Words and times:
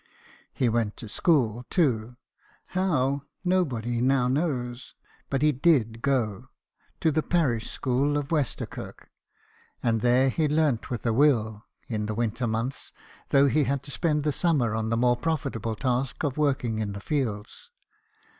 He 0.51 0.67
went 0.67 0.97
to 0.97 1.07
school, 1.07 1.63
too; 1.69 2.15
how, 2.69 3.21
nobody 3.43 4.01
now 4.01 4.27
knows: 4.27 4.95
but 5.29 5.43
he 5.43 5.51
did 5.51 6.01
go, 6.01 6.49
to 7.01 7.11
the 7.11 7.21
parish 7.21 7.69
school 7.69 8.17
of 8.17 8.31
Westerkirk, 8.31 9.11
and 9.83 10.01
there 10.01 10.29
he 10.29 10.47
learnt 10.47 10.89
with 10.89 11.05
a 11.05 11.13
will, 11.13 11.65
in 11.87 12.07
the 12.07 12.15
winter 12.15 12.47
months, 12.47 12.91
though 13.29 13.45
he 13.45 13.65
had 13.65 13.81
8 13.81 13.93
BIOGRAPHIES 13.93 13.95
OF 13.95 14.03
WORKING 14.03 14.15
MEN. 14.17 14.21
to 14.23 14.23
spend 14.23 14.23
the 14.23 14.35
summer 14.39 14.73
on 14.73 14.89
the 14.89 14.97
more 14.97 15.17
profitable 15.17 15.75
task 15.75 16.23
of 16.23 16.35
working 16.35 16.79
in 16.79 16.93
the 16.93 16.99
fields. 16.99 17.69